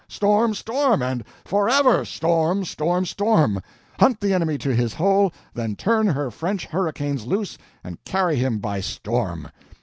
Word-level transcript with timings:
storm! 0.07 0.55
storm! 0.55 0.99
and 1.03 1.23
forever 1.45 2.03
storm! 2.03 2.65
storm! 2.65 3.05
storm! 3.05 3.61
hunt 3.99 4.19
the 4.19 4.33
enemy 4.33 4.57
to 4.57 4.73
his 4.73 4.95
hole, 4.95 5.31
then 5.53 5.75
turn 5.75 6.07
her 6.07 6.31
French 6.31 6.65
hurricanes 6.65 7.27
loose 7.27 7.55
and 7.83 8.03
carry 8.03 8.37
him 8.37 8.57
by 8.57 8.79
storm! 8.81 9.49